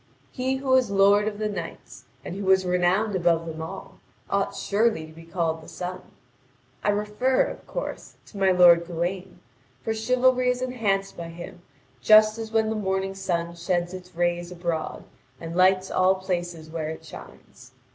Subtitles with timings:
[0.31, 3.99] He who was lord of the knights, and who was renowned above them all,
[4.31, 6.01] ought surely to be called the sun.
[6.83, 9.41] I refer, of course, to my lord Gawain,
[9.83, 11.61] for chivalry is enhanced by him
[12.01, 15.03] just as when the morning sun sheds its rays abroad
[15.39, 17.73] and lights all places where it shines.